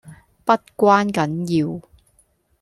[0.45, 1.87] 不關緊要